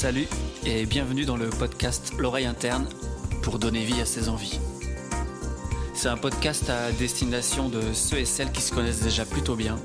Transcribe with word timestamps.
Salut 0.00 0.28
et 0.64 0.86
bienvenue 0.86 1.26
dans 1.26 1.36
le 1.36 1.50
podcast 1.50 2.14
L'oreille 2.18 2.46
interne 2.46 2.86
pour 3.42 3.58
donner 3.58 3.84
vie 3.84 4.00
à 4.00 4.06
ses 4.06 4.30
envies. 4.30 4.58
C'est 5.92 6.08
un 6.08 6.16
podcast 6.16 6.70
à 6.70 6.90
destination 6.90 7.68
de 7.68 7.82
ceux 7.92 8.16
et 8.16 8.24
celles 8.24 8.50
qui 8.50 8.62
se 8.62 8.72
connaissent 8.72 9.02
déjà 9.02 9.26
plutôt 9.26 9.56
bien, 9.56 9.78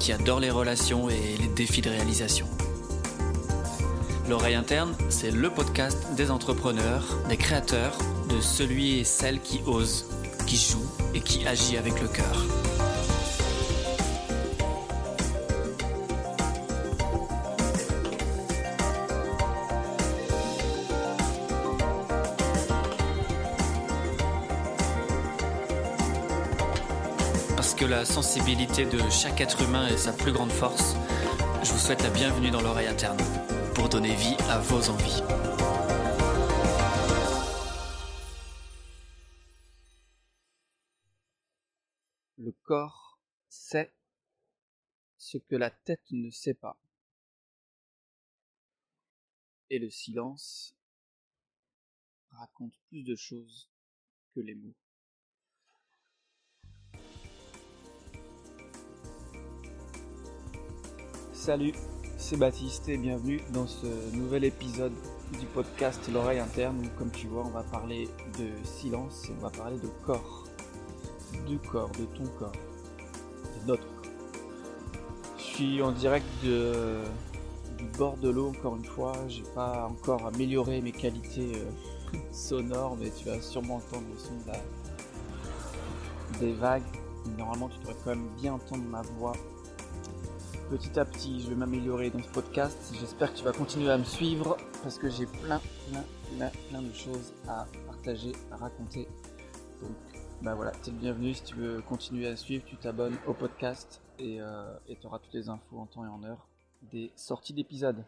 qui 0.00 0.10
adorent 0.10 0.40
les 0.40 0.48
relations 0.48 1.10
et 1.10 1.36
les 1.38 1.48
défis 1.48 1.82
de 1.82 1.90
réalisation. 1.90 2.46
L'oreille 4.26 4.54
interne, 4.54 4.96
c'est 5.10 5.32
le 5.32 5.50
podcast 5.50 5.98
des 6.16 6.30
entrepreneurs, 6.30 7.04
des 7.28 7.36
créateurs, 7.36 7.98
de 8.30 8.40
celui 8.40 9.00
et 9.00 9.04
celle 9.04 9.38
qui 9.38 9.60
ose, 9.66 10.06
qui 10.46 10.56
joue 10.56 10.86
et 11.12 11.20
qui 11.20 11.46
agit 11.46 11.76
avec 11.76 12.00
le 12.00 12.08
cœur. 12.08 12.77
Que 27.78 27.84
la 27.84 28.04
sensibilité 28.04 28.86
de 28.86 28.98
chaque 29.08 29.40
être 29.40 29.62
humain 29.62 29.86
est 29.86 29.98
sa 29.98 30.12
plus 30.12 30.32
grande 30.32 30.50
force, 30.50 30.94
je 31.62 31.70
vous 31.70 31.78
souhaite 31.78 32.02
la 32.02 32.10
bienvenue 32.10 32.50
dans 32.50 32.60
l'oreille 32.60 32.88
interne 32.88 33.18
pour 33.74 33.88
donner 33.88 34.16
vie 34.16 34.36
à 34.48 34.58
vos 34.58 34.90
envies. 34.90 35.22
Le 42.38 42.50
corps 42.64 43.20
sait 43.48 43.94
ce 45.16 45.38
que 45.38 45.54
la 45.54 45.70
tête 45.70 46.02
ne 46.10 46.30
sait 46.30 46.54
pas. 46.54 46.80
Et 49.70 49.78
le 49.78 49.90
silence 49.90 50.74
raconte 52.30 52.74
plus 52.88 53.04
de 53.04 53.14
choses 53.14 53.70
que 54.34 54.40
les 54.40 54.56
mots. 54.56 54.74
Salut, 61.40 61.72
c'est 62.16 62.36
Baptiste 62.36 62.88
et 62.88 62.96
bienvenue 62.98 63.40
dans 63.52 63.68
ce 63.68 63.86
nouvel 64.12 64.42
épisode 64.42 64.92
du 65.38 65.46
podcast 65.46 66.00
L'oreille 66.12 66.40
interne 66.40 66.88
comme 66.98 67.12
tu 67.12 67.28
vois 67.28 67.44
on 67.46 67.50
va 67.50 67.62
parler 67.62 68.08
de 68.40 68.48
silence 68.64 69.26
et 69.28 69.32
on 69.38 69.42
va 69.42 69.48
parler 69.48 69.78
de 69.78 69.86
corps. 70.04 70.48
Du 71.46 71.58
corps, 71.60 71.90
de 71.90 72.06
ton 72.06 72.24
corps, 72.40 72.50
de 72.50 73.68
notre 73.68 73.84
corps. 73.84 74.12
Je 75.38 75.42
suis 75.42 75.80
en 75.80 75.92
direct 75.92 76.26
du 76.42 77.84
bord 77.96 78.16
de 78.16 78.30
l'eau 78.30 78.48
encore 78.48 78.74
une 78.74 78.84
fois, 78.84 79.12
j'ai 79.28 79.44
pas 79.54 79.86
encore 79.88 80.26
amélioré 80.26 80.80
mes 80.80 80.92
qualités 80.92 81.52
euh, 81.54 82.18
sonores 82.32 82.96
mais 83.00 83.10
tu 83.10 83.26
vas 83.26 83.40
sûrement 83.40 83.76
entendre 83.76 84.06
le 84.12 84.18
son 84.18 84.34
de 84.44 86.40
des 86.40 86.52
vagues. 86.54 86.82
Normalement 87.38 87.68
tu 87.68 87.78
devrais 87.78 87.96
quand 88.02 88.10
même 88.10 88.28
bien 88.40 88.54
entendre 88.54 88.82
ma 88.82 89.02
voix 89.02 89.34
petit 90.68 90.98
à 90.98 91.04
petit, 91.04 91.40
je 91.40 91.48
vais 91.48 91.54
m'améliorer 91.54 92.10
dans 92.10 92.22
ce 92.22 92.28
podcast. 92.28 92.94
J'espère 93.00 93.32
que 93.32 93.38
tu 93.38 93.44
vas 93.44 93.52
continuer 93.52 93.90
à 93.90 93.96
me 93.96 94.04
suivre 94.04 94.56
parce 94.82 94.98
que 94.98 95.08
j'ai 95.08 95.24
plein, 95.24 95.60
plein, 95.90 96.04
plein, 96.36 96.50
plein 96.68 96.82
de 96.82 96.92
choses 96.92 97.32
à 97.48 97.66
partager, 97.86 98.32
à 98.50 98.56
raconter. 98.56 99.08
Donc, 99.80 99.96
bah 100.42 100.54
voilà, 100.54 100.72
tu 100.82 100.90
es 100.90 100.92
le 100.92 100.98
bienvenu. 100.98 101.32
Si 101.32 101.42
tu 101.42 101.54
veux 101.54 101.80
continuer 101.80 102.26
à 102.26 102.36
suivre, 102.36 102.64
tu 102.66 102.76
t'abonnes 102.76 103.16
au 103.26 103.32
podcast 103.32 104.02
et 104.18 104.40
tu 105.00 105.06
auras 105.06 105.18
toutes 105.20 105.32
les 105.32 105.48
infos 105.48 105.78
en 105.78 105.86
temps 105.86 106.04
et 106.04 106.08
en 106.08 106.22
heure 106.22 106.46
des 106.92 107.12
sorties 107.16 107.54
d'épisodes. 107.54 108.04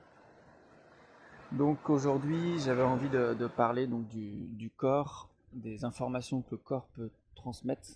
Donc 1.53 1.89
aujourd'hui, 1.89 2.59
j'avais 2.61 2.83
envie 2.83 3.09
de, 3.09 3.47
parler 3.47 3.89
du 3.89 4.71
corps, 4.77 5.31
des 5.53 5.85
informations 5.85 6.43
que 6.43 6.53
le 6.53 6.59
corps 6.59 6.87
peut 6.95 7.11
transmettre 7.35 7.89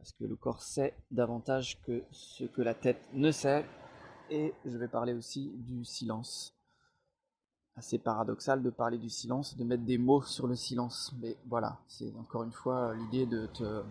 parce 0.00 0.12
que 0.12 0.24
le 0.24 0.34
corps 0.34 0.62
sait 0.62 0.94
davantage 1.10 1.78
que 1.82 2.02
ce 2.10 2.44
que 2.44 2.62
la 2.62 2.72
tête 2.72 3.06
ne 3.12 3.30
sait. 3.30 3.66
Et 4.30 4.54
je 4.64 4.78
vais 4.78 4.88
parler 4.88 5.12
aussi 5.12 5.52
du 5.56 5.84
silence. 5.84 6.54
Assez 7.76 7.98
paradoxal 7.98 8.62
de 8.62 8.70
parler 8.70 8.96
du 8.96 9.10
silence, 9.10 9.58
de 9.58 9.64
mettre 9.64 9.84
des 9.84 9.98
mots 9.98 10.22
sur 10.22 10.46
le 10.46 10.56
silence. 10.56 11.14
Mais 11.20 11.36
voilà, 11.46 11.78
c'est 11.86 12.14
encore 12.18 12.44
une 12.44 12.52
fois 12.52 12.94
l'idée 12.94 13.26
de 13.26 13.46
te 13.46 13.82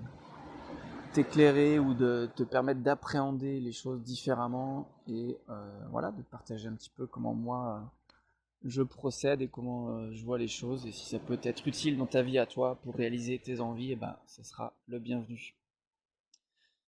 t'éclairer 1.13 1.77
ou 1.77 1.93
de 1.93 2.27
te 2.35 2.43
permettre 2.43 2.81
d'appréhender 2.81 3.59
les 3.59 3.71
choses 3.71 4.01
différemment 4.01 4.89
et 5.07 5.37
euh, 5.49 5.87
voilà, 5.91 6.11
de 6.11 6.21
partager 6.21 6.67
un 6.67 6.73
petit 6.73 6.91
peu 6.91 7.07
comment 7.07 7.33
moi 7.33 7.81
euh, 7.81 8.69
je 8.69 8.83
procède 8.83 9.41
et 9.41 9.47
comment 9.47 9.89
euh, 9.89 10.11
je 10.13 10.23
vois 10.23 10.37
les 10.37 10.47
choses 10.47 10.85
et 10.85 10.91
si 10.91 11.09
ça 11.09 11.17
peut 11.17 11.39
être 11.41 11.67
utile 11.67 11.97
dans 11.97 12.05
ta 12.05 12.21
vie 12.21 12.37
à 12.37 12.45
toi 12.45 12.75
pour 12.83 12.93
réaliser 12.95 13.39
tes 13.39 13.59
envies, 13.59 13.93
et 13.93 13.95
ben, 13.95 14.17
ce 14.27 14.43
sera 14.43 14.73
le 14.87 14.99
bienvenu. 14.99 15.58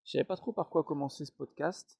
Je 0.05 0.11
savais 0.11 0.23
pas 0.23 0.37
trop 0.37 0.51
par 0.51 0.69
quoi 0.69 0.83
commencer 0.83 1.25
ce 1.25 1.31
podcast. 1.31 1.97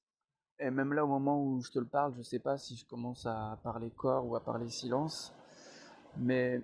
Et 0.58 0.70
même 0.70 0.92
là, 0.92 1.04
au 1.04 1.08
moment 1.08 1.42
où 1.42 1.60
je 1.60 1.70
te 1.70 1.78
le 1.78 1.86
parle, 1.86 2.14
je 2.16 2.22
sais 2.22 2.38
pas 2.38 2.58
si 2.58 2.76
je 2.76 2.86
commence 2.86 3.26
à 3.26 3.58
parler 3.62 3.90
corps 3.90 4.26
ou 4.26 4.36
à 4.36 4.44
parler 4.44 4.68
silence. 4.68 5.34
Mais 6.16 6.60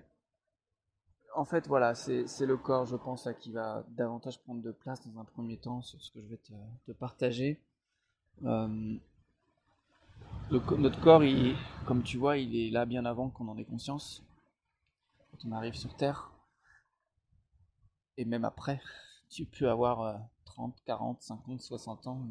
en 1.35 1.45
fait, 1.45 1.67
voilà, 1.67 1.95
c'est 1.95 2.45
le 2.45 2.57
corps, 2.57 2.85
je 2.85 2.95
pense, 2.95 3.25
là, 3.25 3.33
qui 3.33 3.51
va 3.51 3.83
davantage 3.89 4.39
prendre 4.41 4.61
de 4.61 4.71
place 4.71 5.05
dans 5.07 5.19
un 5.19 5.25
premier 5.25 5.57
temps 5.57 5.81
sur 5.81 6.01
ce 6.01 6.11
que 6.11 6.21
je 6.21 6.27
vais 6.27 6.37
te, 6.37 6.91
partager. 6.93 7.59
Euh, 8.45 8.97
notre 10.51 11.01
corps, 11.01 11.23
il, 11.23 11.55
comme 11.85 12.03
tu 12.03 12.17
vois, 12.17 12.37
il 12.37 12.55
est 12.55 12.69
là 12.71 12.85
bien 12.85 13.05
avant 13.05 13.29
qu'on 13.29 13.47
en 13.47 13.57
ait 13.57 13.65
conscience. 13.65 14.23
Quand 15.31 15.47
on 15.47 15.51
arrive 15.51 15.75
sur 15.75 15.95
Terre. 15.95 16.31
Et 18.17 18.25
même 18.25 18.43
après, 18.43 18.81
tu 19.29 19.45
peux 19.45 19.69
avoir 19.69 20.01
euh, 20.01 20.17
30, 20.45 20.75
40, 20.85 21.21
50, 21.21 21.61
60 21.61 22.07
ans, 22.07 22.21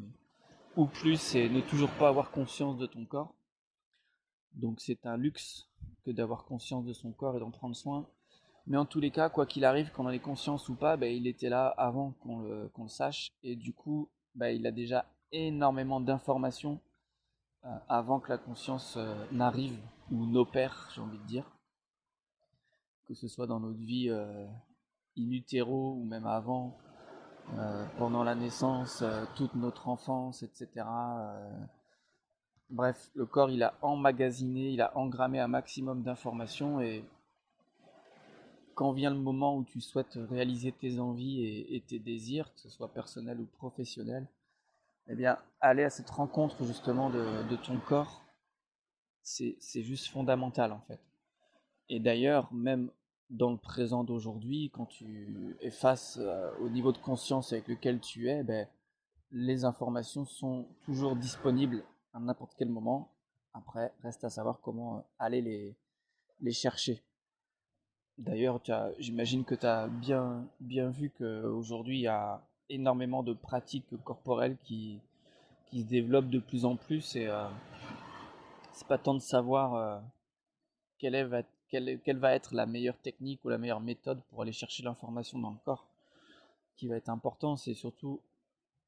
ou 0.75 0.85
plus, 0.85 1.35
et 1.35 1.49
ne 1.49 1.61
toujours 1.61 1.91
pas 1.91 2.09
avoir 2.09 2.31
conscience 2.31 2.77
de 2.77 2.85
ton 2.85 3.05
corps. 3.05 3.33
Donc 4.53 4.79
c'est 4.81 5.05
un 5.05 5.17
luxe 5.17 5.69
que 6.03 6.11
d'avoir 6.11 6.45
conscience 6.45 6.85
de 6.85 6.93
son 6.93 7.11
corps 7.11 7.37
et 7.37 7.39
d'en 7.39 7.51
prendre 7.51 7.75
soin. 7.75 8.07
Mais 8.67 8.77
en 8.77 8.85
tous 8.85 8.99
les 8.99 9.11
cas, 9.11 9.29
quoi 9.29 9.45
qu'il 9.45 9.65
arrive, 9.65 9.91
qu'on 9.91 10.05
en 10.05 10.09
ait 10.09 10.19
conscience 10.19 10.69
ou 10.69 10.75
pas, 10.75 10.97
ben, 10.97 11.11
il 11.11 11.27
était 11.27 11.49
là 11.49 11.67
avant 11.67 12.11
qu'on 12.21 12.39
le, 12.39 12.71
le 12.77 12.87
sache. 12.87 13.31
Et 13.41 13.55
du 13.55 13.73
coup, 13.73 14.09
ben, 14.35 14.49
il 14.49 14.67
a 14.67 14.71
déjà 14.71 15.05
énormément 15.31 15.99
d'informations 15.99 16.79
euh, 17.65 17.77
avant 17.87 18.19
que 18.19 18.29
la 18.29 18.37
conscience 18.37 18.95
euh, 18.97 19.25
n'arrive 19.31 19.77
ou 20.11 20.25
n'opère, 20.25 20.89
j'ai 20.93 21.01
envie 21.01 21.17
de 21.17 21.25
dire. 21.25 21.45
Que 23.05 23.13
ce 23.13 23.27
soit 23.27 23.47
dans 23.47 23.59
notre 23.59 23.79
vie 23.79 24.09
euh, 24.09 24.45
in 25.17 25.31
utero 25.31 25.95
ou 25.95 26.05
même 26.05 26.25
avant, 26.25 26.77
pendant 27.97 28.23
la 28.23 28.35
naissance, 28.35 29.01
euh, 29.01 29.25
toute 29.35 29.55
notre 29.55 29.87
enfance, 29.87 30.43
etc. 30.43 30.67
euh, 30.77 31.49
bref, 32.69 33.09
le 33.15 33.25
corps, 33.25 33.49
il 33.49 33.63
a 33.63 33.73
emmagasiné, 33.81 34.69
il 34.69 34.81
a 34.81 34.97
engrammé 34.97 35.39
un 35.39 35.47
maximum 35.47 36.03
d'informations 36.03 36.79
et 36.79 37.03
quand 38.75 38.91
vient 38.93 39.09
le 39.09 39.17
moment 39.17 39.57
où 39.57 39.63
tu 39.63 39.81
souhaites 39.81 40.17
réaliser 40.29 40.71
tes 40.71 40.99
envies 40.99 41.43
et, 41.43 41.81
tes 41.81 41.99
désirs, 41.99 42.53
que 42.53 42.59
ce 42.61 42.69
soit 42.69 42.87
personnel 42.93 43.39
ou 43.41 43.45
professionnel, 43.57 44.25
eh 45.07 45.15
bien, 45.15 45.37
aller 45.59 45.83
à 45.83 45.89
cette 45.89 46.09
rencontre 46.09 46.63
justement 46.63 47.09
de, 47.09 47.43
de 47.49 47.55
ton 47.57 47.77
corps, 47.77 48.23
c'est 49.21 49.83
juste 49.83 50.07
fondamental 50.07 50.71
en 50.71 50.79
fait. 50.87 51.01
Et 51.89 51.99
d'ailleurs, 51.99 52.53
même 52.53 52.89
dans 53.29 53.51
le 53.51 53.57
présent 53.57 54.03
d'aujourd'hui, 54.03 54.71
quand 54.73 54.85
tu 54.85 55.55
es 55.61 55.71
face 55.71 56.17
euh, 56.19 56.51
au 56.61 56.69
niveau 56.69 56.91
de 56.91 56.97
conscience 56.97 57.53
avec 57.53 57.67
lequel 57.67 57.99
tu 57.99 58.29
es, 58.29 58.43
ben, 58.43 58.67
les 59.31 59.65
informations 59.65 60.25
sont 60.25 60.67
toujours 60.83 61.15
disponibles 61.15 61.83
à 62.13 62.19
n'importe 62.19 62.53
quel 62.57 62.69
moment. 62.69 63.11
Après, 63.53 63.93
reste 64.01 64.23
à 64.23 64.29
savoir 64.29 64.59
comment 64.61 64.97
euh, 64.97 65.01
aller 65.19 65.41
les, 65.41 65.75
les 66.41 66.51
chercher. 66.51 67.03
D'ailleurs, 68.17 68.61
j'imagine 68.97 69.45
que 69.45 69.55
tu 69.55 69.65
as 69.65 69.87
bien, 69.87 70.45
bien 70.59 70.89
vu 70.89 71.09
qu'aujourd'hui, 71.09 71.99
il 71.99 72.01
y 72.01 72.07
a 72.07 72.41
énormément 72.69 73.23
de 73.23 73.33
pratiques 73.33 73.95
corporelles 74.03 74.57
qui, 74.63 74.99
qui 75.69 75.83
se 75.83 75.87
développent 75.87 76.29
de 76.29 76.39
plus 76.39 76.65
en 76.65 76.75
plus 76.75 77.15
et 77.15 77.27
euh, 77.27 77.47
c'est 78.73 78.87
pas 78.87 78.97
tant 78.97 79.13
de 79.13 79.19
savoir 79.19 79.75
euh, 79.75 79.99
quelle, 80.97 81.15
est, 81.15 81.45
quelle, 81.69 82.17
va 82.17 82.33
être 82.33 82.53
la 82.53 82.65
meilleure 82.65 82.97
technique 82.97 83.43
ou 83.45 83.49
la 83.49 83.57
meilleure 83.57 83.79
méthode 83.79 84.21
pour 84.29 84.41
aller 84.41 84.51
chercher 84.51 84.83
l'information 84.83 85.39
dans 85.39 85.51
le 85.51 85.57
corps 85.63 85.87
qui 86.75 86.87
va 86.87 86.95
être 86.95 87.09
important, 87.09 87.57
c'est 87.57 87.73
surtout 87.73 88.21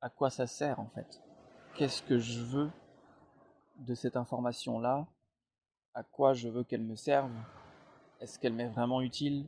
à 0.01 0.09
quoi 0.09 0.29
ça 0.29 0.47
sert 0.47 0.79
en 0.79 0.87
fait. 0.95 1.21
Qu'est-ce 1.75 2.01
que 2.01 2.19
je 2.19 2.39
veux 2.39 2.69
de 3.79 3.95
cette 3.95 4.15
information-là? 4.15 5.05
À 5.93 6.03
quoi 6.03 6.33
je 6.33 6.47
veux 6.47 6.63
qu'elle 6.63 6.83
me 6.83 6.95
serve? 6.95 7.31
Est-ce 8.21 8.39
qu'elle 8.39 8.53
m'est 8.53 8.67
vraiment 8.67 9.01
utile 9.01 9.45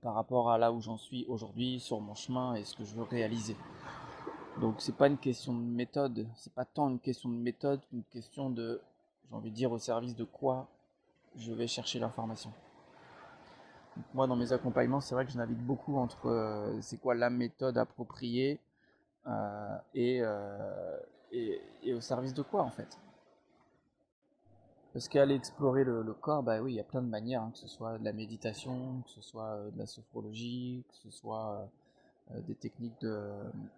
par 0.00 0.14
rapport 0.14 0.50
à 0.50 0.58
là 0.58 0.72
où 0.72 0.80
j'en 0.80 0.96
suis 0.96 1.24
aujourd'hui 1.26 1.80
sur 1.80 2.00
mon 2.00 2.14
chemin 2.14 2.54
et 2.54 2.64
ce 2.64 2.76
que 2.76 2.84
je 2.84 2.94
veux 2.94 3.02
réaliser? 3.02 3.56
Donc 4.60 4.76
c'est 4.80 4.96
pas 4.96 5.06
une 5.06 5.18
question 5.18 5.54
de 5.54 5.60
méthode, 5.60 6.28
c'est 6.36 6.52
pas 6.52 6.64
tant 6.64 6.88
une 6.88 7.00
question 7.00 7.28
de 7.30 7.34
méthode 7.34 7.80
qu'une 7.88 8.04
question 8.04 8.50
de, 8.50 8.80
j'ai 9.28 9.34
envie 9.34 9.50
de 9.50 9.56
dire, 9.56 9.72
au 9.72 9.78
service 9.78 10.14
de 10.14 10.24
quoi 10.24 10.68
je 11.36 11.52
vais 11.52 11.66
chercher 11.66 11.98
l'information. 11.98 12.52
Moi, 14.14 14.26
dans 14.26 14.36
mes 14.36 14.52
accompagnements, 14.52 15.00
c'est 15.00 15.14
vrai 15.14 15.26
que 15.26 15.32
je 15.32 15.38
navigue 15.38 15.58
beaucoup 15.58 15.96
entre 15.96 16.26
euh, 16.26 16.80
c'est 16.80 16.96
quoi 16.96 17.14
la 17.14 17.30
méthode 17.30 17.76
appropriée 17.76 18.58
euh, 19.26 19.76
euh, 19.96 20.98
et, 21.30 21.60
et, 21.82 21.94
au 21.94 22.00
service 22.00 22.34
de 22.34 22.42
quoi 22.42 22.62
en 22.62 22.70
fait? 22.70 22.98
Parce 24.92 25.08
qu'aller 25.08 25.34
explorer 25.34 25.84
le, 25.84 26.02
corps, 26.12 26.42
bah 26.42 26.60
oui, 26.60 26.72
il 26.72 26.76
y 26.76 26.80
a 26.80 26.84
plein 26.84 27.00
de 27.00 27.08
manières, 27.08 27.42
hein, 27.42 27.50
que 27.52 27.58
ce 27.58 27.68
soit 27.68 27.98
de 27.98 28.04
la 28.04 28.12
méditation, 28.12 29.02
que 29.04 29.10
ce 29.10 29.22
soit 29.22 29.58
de 29.72 29.78
la 29.78 29.86
sophrologie, 29.86 30.84
que 30.90 30.96
ce 30.96 31.10
soit 31.10 31.66
des 32.46 32.54
techniques 32.54 33.00
de, 33.00 33.30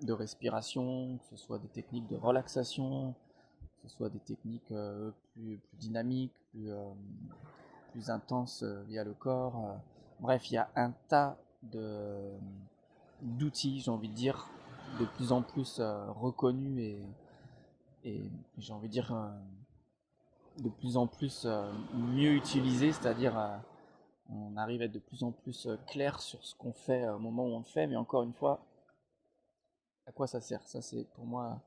de, 0.03 0.13
respiration, 0.13 1.19
que 1.19 1.37
ce 1.37 1.37
soit 1.37 1.59
des 1.59 1.69
techniques 1.69 2.09
de 2.09 2.17
relaxation, 2.17 3.15
ce 3.85 3.97
soit 3.97 4.09
des 4.09 4.19
techniques 4.21 4.67
plus, 4.67 5.59
plus, 5.59 5.77
dynamiques, 5.79 6.33
plus, 6.51 6.71
plus 7.93 8.11
intenses 8.11 8.65
via 8.89 9.05
le 9.05 9.13
corps. 9.15 9.79
Bref, 10.21 10.51
il 10.51 10.55
y 10.55 10.59
a 10.59 10.69
un 10.77 10.93
tas 11.09 11.37
d'outils, 13.23 13.81
j'ai 13.81 13.91
envie 13.91 14.09
de 14.09 14.15
dire, 14.15 14.49
de 14.99 15.05
plus 15.05 15.33
en 15.33 15.43
plus 15.43 15.79
euh, 15.81 16.11
reconnus 16.13 16.79
et, 16.79 17.03
et 18.05 18.31
j'ai 18.59 18.73
envie 18.73 18.89
de 18.89 18.93
dire 18.93 19.13
euh, 19.13 19.29
de 20.63 20.69
plus 20.69 20.97
en 20.97 21.07
plus 21.07 21.45
euh, 21.47 21.73
mieux 21.95 22.33
utilisés, 22.33 22.93
c'est-à-dire 22.93 23.61
on 24.31 24.57
arrive 24.57 24.83
à 24.83 24.85
être 24.85 24.93
de 24.93 24.99
plus 24.99 25.23
en 25.23 25.33
plus 25.33 25.69
clair 25.87 26.21
sur 26.21 26.45
ce 26.45 26.55
qu'on 26.55 26.73
fait 26.73 27.09
au 27.09 27.19
moment 27.19 27.45
où 27.45 27.55
on 27.55 27.59
le 27.59 27.65
fait, 27.65 27.87
mais 27.87 27.97
encore 27.97 28.23
une 28.23 28.33
fois, 28.33 28.65
à 30.07 30.13
quoi 30.13 30.27
ça 30.27 30.41
sert? 30.41 30.63
Ça, 30.69 30.81
c'est 30.81 31.05
pour 31.15 31.27
moi 31.27 31.61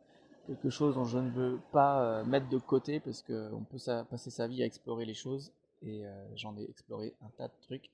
quelque 0.48 0.70
chose 0.70 0.96
dont 0.96 1.06
je 1.06 1.20
ne 1.20 1.30
veux 1.30 1.60
pas 1.72 2.24
mettre 2.24 2.50
de 2.50 2.58
côté 2.58 3.00
parce 3.00 3.22
qu'on 3.22 3.64
peut 3.70 3.78
passer 4.10 4.32
sa 4.32 4.48
vie 4.48 4.64
à 4.64 4.66
explorer 4.66 5.06
les 5.06 5.14
choses 5.14 5.52
et 5.84 6.04
j'en 6.36 6.58
ai 6.58 6.64
exploré 6.64 7.14
un 7.22 7.30
tas 7.38 7.48
de 7.48 7.54
trucs 7.62 7.92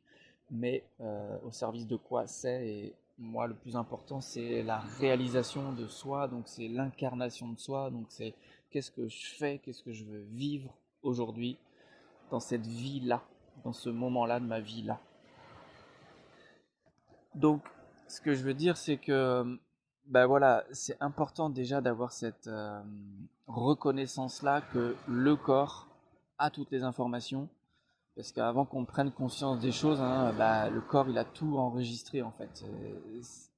mais 0.53 0.83
euh, 1.01 1.37
au 1.43 1.51
service 1.51 1.87
de 1.87 1.95
quoi 1.95 2.27
c'est. 2.27 2.67
Et 2.67 2.93
moi, 3.17 3.47
le 3.47 3.55
plus 3.55 3.75
important, 3.75 4.21
c'est 4.21 4.63
la 4.63 4.79
réalisation 4.79 5.73
de 5.73 5.87
soi, 5.87 6.27
donc 6.27 6.43
c'est 6.45 6.67
l'incarnation 6.67 7.49
de 7.49 7.59
soi, 7.59 7.89
donc 7.89 8.05
c'est 8.09 8.33
qu'est-ce 8.69 8.91
que 8.91 9.07
je 9.07 9.35
fais, 9.35 9.59
qu'est-ce 9.59 9.83
que 9.83 9.91
je 9.91 10.05
veux 10.05 10.25
vivre 10.31 10.73
aujourd'hui 11.01 11.57
dans 12.31 12.39
cette 12.39 12.65
vie-là, 12.65 13.23
dans 13.63 13.73
ce 13.73 13.89
moment-là 13.89 14.39
de 14.39 14.45
ma 14.45 14.59
vie-là. 14.59 14.99
Donc, 17.35 17.63
ce 18.07 18.21
que 18.21 18.33
je 18.33 18.43
veux 18.43 18.53
dire, 18.53 18.77
c'est 18.77 18.97
que, 18.97 19.59
ben 20.07 20.25
voilà, 20.25 20.63
c'est 20.71 21.01
important 21.01 21.49
déjà 21.49 21.81
d'avoir 21.81 22.11
cette 22.11 22.47
euh, 22.47 22.81
reconnaissance-là 23.47 24.61
que 24.73 24.95
le 25.07 25.35
corps 25.35 25.87
a 26.37 26.49
toutes 26.49 26.71
les 26.71 26.83
informations, 26.83 27.47
parce 28.15 28.31
qu'avant 28.31 28.65
qu'on 28.65 28.85
prenne 28.85 29.11
conscience 29.11 29.59
des 29.59 29.71
choses, 29.71 29.99
bah, 30.37 30.69
le 30.69 30.81
corps 30.81 31.07
il 31.09 31.17
a 31.17 31.23
tout 31.23 31.57
enregistré 31.57 32.21
en 32.21 32.31
fait. 32.31 32.63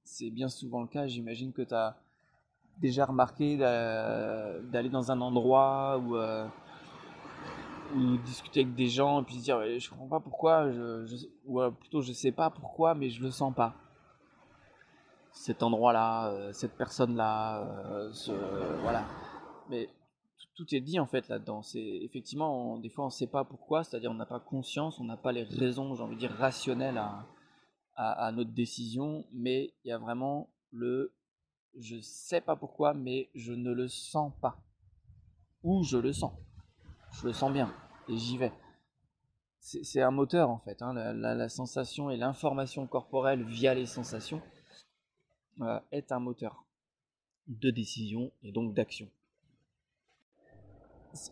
C'est 0.04 0.30
bien 0.30 0.50
souvent 0.50 0.82
le 0.82 0.88
cas. 0.88 1.08
J'imagine 1.08 1.52
que 1.52 1.64
tu 1.64 1.74
as 1.74 1.98
déjà 2.78 3.06
remarqué 3.06 3.58
d'aller 3.58 4.90
dans 4.90 5.12
un 5.12 5.20
endroit 5.22 5.98
où, 5.98 6.16
euh, 6.16 6.48
ou 7.96 8.18
discuter 8.18 8.62
avec 8.62 8.76
des 8.76 8.88
gens 8.88 9.22
et 9.22 9.24
puis 9.24 9.36
se 9.36 9.44
dire 9.44 9.60
je 9.80 9.90
comprends 9.90 10.08
pas 10.08 10.20
pourquoi, 10.20 10.72
je, 10.72 11.28
ou 11.46 11.60
plutôt 11.72 12.02
je 12.02 12.14
sais 12.14 12.32
pas 12.32 12.50
pourquoi, 12.50 12.94
mais 12.94 13.10
je 13.10 13.22
le 13.22 13.32
sens 13.32 13.54
pas. 13.54 13.74
Cet 15.36 15.62
endroit-là, 15.62 16.32
euh, 16.32 16.54
cette 16.54 16.76
personne-là, 16.76 17.62
euh, 17.92 18.80
voilà. 18.82 19.06
Mais 19.70 19.90
tout 20.56 20.74
est 20.74 20.82
dit 20.82 21.00
en 21.00 21.06
fait 21.06 21.28
là-dedans. 21.28 21.62
C'est 21.62 21.80
effectivement, 21.80 22.78
des 22.78 22.90
fois 22.90 23.04
on 23.04 23.08
ne 23.10 23.14
sait 23.14 23.28
pas 23.28 23.44
pourquoi, 23.44 23.84
c'est-à-dire 23.84 24.10
on 24.10 24.16
n'a 24.16 24.26
pas 24.26 24.40
conscience, 24.40 25.00
on 25.00 25.04
n'a 25.04 25.18
pas 25.18 25.32
les 25.32 25.44
raisons, 25.44 25.94
j'ai 25.94 26.02
envie 26.02 26.16
de 26.16 26.22
dire 26.22 26.32
rationnelles 26.32 26.98
à, 26.98 27.28
à, 27.96 28.32
notre 28.32 28.52
décision, 28.52 29.26
mais 29.34 29.74
il 29.84 29.90
y 29.90 29.92
a 29.92 29.98
vraiment 29.98 30.50
le 30.72 31.14
je 31.78 32.00
sais 32.00 32.40
pas 32.40 32.56
pourquoi, 32.56 32.94
mais 32.94 33.30
je 33.36 33.52
ne 33.52 33.72
le 33.72 33.90
sens 33.90 34.32
pas. 34.42 34.58
Ou 35.64 35.84
je 35.84 35.98
le 35.98 36.14
sens. 36.14 36.32
Je 37.12 37.28
le 37.28 37.34
sens 37.34 37.52
bien 37.52 37.74
et 38.08 38.18
j'y 38.18 38.38
vais. 38.38 38.54
C'est 39.60 40.02
un 40.02 40.12
moteur 40.12 40.50
en 40.50 40.60
fait. 40.60 40.82
Hein, 40.82 40.94
la, 40.94 41.50
sensation 41.50 42.12
et 42.12 42.18
l'information 42.18 42.86
corporelle 42.86 43.44
via 43.44 43.74
les 43.74 43.88
sensations 43.88 44.42
est 45.92 46.12
un 46.12 46.20
moteur 46.20 46.64
de 47.48 47.70
décision 47.70 48.32
et 48.44 48.52
donc 48.52 48.74
d'action 48.74 49.08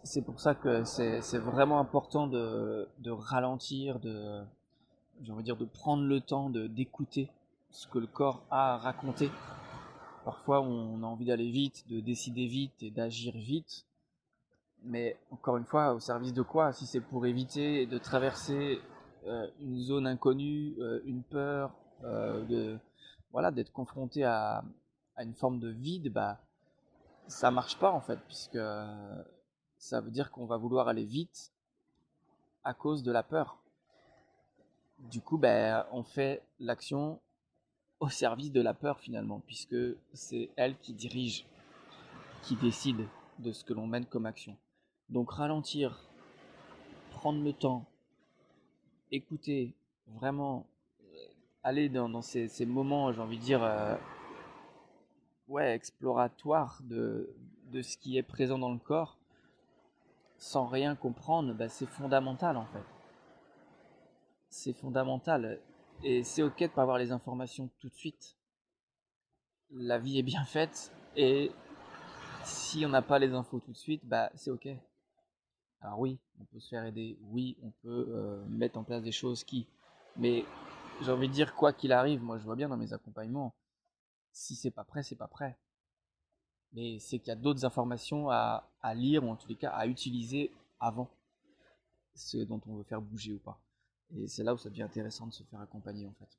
c'est 0.04 0.22
pour 0.22 0.40
ça 0.40 0.56
que 0.56 0.84
c'est 0.84 1.38
vraiment 1.38 1.80
important 1.80 2.28
de, 2.28 2.88
ralentir, 3.10 4.00
de, 4.00 4.42
envie 5.30 5.44
dire, 5.44 5.58
de 5.58 5.66
prendre 5.66 6.04
le 6.04 6.22
temps 6.22 6.50
d'écouter 6.50 7.30
ce 7.72 7.88
que 7.88 8.00
le 8.00 8.08
corps 8.08 8.44
a 8.50 8.75
à 8.75 8.78
raconter. 8.78 9.30
Parfois, 10.26 10.62
on 10.62 11.04
a 11.04 11.06
envie 11.06 11.26
d'aller 11.26 11.50
vite, 11.50 11.86
de 11.90 12.00
décider 12.00 12.48
vite 12.48 12.81
et 12.81 12.92
d'agir 12.92 13.36
vite. 13.36 13.86
Mais 14.86 15.18
encore 15.31 15.58
une 15.58 15.66
fois, 15.66 15.94
au 15.94 16.00
service 16.00 16.34
de 16.34 16.42
quoi? 16.42 16.72
Si 16.72 16.86
c'est 16.86 17.02
pour 17.02 17.26
éviter 17.26 17.86
de 17.86 17.98
traverser 17.98 18.80
euh, 19.28 19.48
une 19.62 19.80
zone 19.80 20.08
inconnue, 20.08 20.76
euh, 20.80 21.02
une 21.06 21.24
peur, 21.24 21.74
euh, 22.04 22.44
de 22.46 22.78
voilà, 23.33 23.51
d'être 23.51 23.74
confronté 23.74 24.24
à, 24.24 24.63
une 25.18 25.33
forme 25.33 25.59
de 25.59 25.69
vide, 25.69 26.12
bah 26.12 26.39
ça 27.27 27.51
marche 27.51 27.77
pas 27.77 27.91
en 27.91 28.01
fait, 28.01 28.19
puisque 28.27 28.59
ça 29.77 30.01
veut 30.01 30.12
dire 30.12 30.31
qu'on 30.31 30.45
va 30.45 30.57
vouloir 30.57 30.88
aller 30.88 31.03
vite 31.03 31.51
à 32.63 32.74
cause 32.74 33.03
de 33.03 33.12
la 33.12 33.24
peur. 33.24 33.57
Du 35.00 35.21
coup, 35.21 35.38
ben, 35.38 35.85
on 35.91 36.03
fait 36.03 36.41
l'action 36.59 37.19
au 38.00 38.09
service 38.09 38.51
de 38.51 38.62
la 38.62 38.74
peur 38.74 39.00
finalement, 39.00 39.41
puisque 39.41 39.75
c'est 40.13 40.50
elle 40.56 40.77
qui 40.80 40.94
dirige, 40.94 41.45
qui 42.44 42.56
décide 42.56 43.07
de 43.39 43.51
ce 43.51 43.63
que 43.63 43.74
l'on 43.74 43.88
mène 43.88 44.06
comme 44.06 44.25
action. 44.25 44.57
Donc 45.09 45.31
ralentir, 45.31 46.09
prendre 47.12 47.44
le 47.44 47.53
temps, 47.53 47.85
écouter, 49.12 49.74
vraiment 50.07 50.59
euh, 50.59 50.73
aller 51.63 51.89
dans, 51.89 52.21
ces, 52.21 52.65
moments, 52.65 53.12
j'ai 53.13 53.21
envie 53.21 53.38
de 53.38 53.44
dire, 53.44 53.63
euh, 53.63 53.95
ouais, 55.48 55.74
exploratoires 55.74 56.81
de, 56.83 57.33
de 57.71 57.81
ce 57.81 57.97
qui 57.97 58.18
est 58.18 58.23
présent 58.23 58.59
dans 58.59 58.71
le 58.71 58.80
corps, 58.80 59.18
sans 60.38 60.66
rien 60.66 60.95
comprendre, 60.95 61.54
bah, 61.54 61.69
c'est 61.69 61.85
fondamental 61.85 62.57
en 62.57 62.66
fait. 62.66 62.83
C'est 64.49 64.73
fondamental. 64.73 65.59
Et 66.04 66.23
c'est 66.23 66.44
ok 66.44 66.59
de 66.59 66.68
pas 66.68 66.81
avoir 66.81 66.97
les 66.97 67.11
informations 67.11 67.69
tout 67.80 67.88
de 67.88 67.95
suite. 67.95 68.35
La 69.71 69.97
vie 69.97 70.19
est 70.19 70.23
bien 70.23 70.44
faite 70.44 70.92
et 71.16 71.52
si 72.44 72.85
on 72.85 72.90
n'a 72.90 73.02
pas 73.02 73.19
les 73.19 73.33
infos 73.33 73.59
tout 73.59 73.71
de 73.71 73.78
suite, 73.78 74.02
bah 74.04 74.30
c'est 74.35 74.52
ok. 74.52 74.68
Alors 75.81 75.99
oui, 75.99 76.19
on 76.40 76.45
peut 76.45 76.59
se 76.59 76.69
faire 76.69 76.85
aider, 76.85 77.18
oui, 77.31 77.57
on 77.64 77.71
peut 77.81 78.07
euh, 78.09 78.44
mettre 78.47 78.78
en 78.78 78.83
place 78.83 79.02
des 79.02 79.11
choses 79.11 79.44
qui... 79.44 79.66
Mais 80.18 80.45
j'ai 81.04 81.12
envie 81.12 81.28
de 81.28 81.33
dire, 81.33 81.56
quoi 81.56 81.74
qu'il 81.74 81.92
arrive, 81.92 82.22
moi 82.22 82.38
je 82.38 82.44
vois 82.44 82.56
bien 82.56 82.69
dans 82.69 82.78
mes 82.78 82.94
accompagnements, 82.94 83.54
si 84.31 84.56
c'est 84.56 84.72
pas 84.72 84.83
prêt, 84.83 85.04
c'est 85.04 85.16
pas 85.16 85.28
prêt 85.28 85.57
mais 86.74 87.00
c'est 87.00 87.19
qu'il 87.19 87.30
y 87.30 87.31
a 87.31 87.36
d'autres 87.36 87.66
informations 87.66 88.30
à, 88.30 88.66
lire 88.95 89.24
ou 89.24 89.30
en 89.30 89.36
tous 89.36 89.48
les 89.48 89.56
cas 89.56 89.72
à 89.72 89.88
utiliser 89.88 90.52
avant 90.80 91.10
ce 92.16 92.38
dont 92.38 92.62
on 92.68 92.76
veut 92.76 92.83
faire 92.83 93.02
bouger 93.02 93.33
ou 93.33 93.40
pas. 93.40 93.60
Et 94.16 94.28
c'est 94.28 94.44
là 94.44 94.54
où 94.54 94.57
ça 94.57 94.69
devient 94.69 94.83
intéressant 94.83 95.28
de 95.28 95.33
se 95.33 95.44
faire 95.44 95.62
accompagner 95.62 96.07
en 96.07 96.14
fait. 96.14 96.38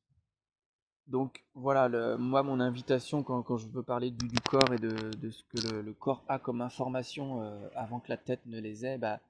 Donc 1.06 1.44
voilà, 1.54 2.16
moi 2.16 2.42
mon 2.42 2.61
invitation 2.61 3.23
quand, 3.23 3.56
je 3.56 3.68
veux 3.68 3.83
parler 3.83 4.11
du, 4.11 4.40
corps 4.40 4.73
et 4.73 4.78
de, 4.78 5.30
ce 5.30 5.42
que 5.44 5.83
le, 5.83 5.92
corps 5.92 6.25
a 6.28 6.38
comme 6.38 6.61
information 6.61 7.42
euh, 7.42 7.68
avant 7.75 8.00
que 8.00 8.09
la 8.09 8.16
tête 8.16 8.40
ne 8.47 8.59
les 8.59 8.87
ait, 8.87 8.99
bah, 8.99 9.21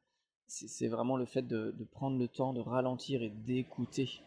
c'est 0.46 0.88
vraiment 0.88 1.16
le 1.16 1.24
fait 1.24 1.42
de, 1.42 1.74
prendre 1.92 2.18
le 2.18 2.28
temps 2.28 2.52
de 2.52 2.60
ralentir 2.60 3.22
et 3.22 3.30
d'écouter. 3.30 4.20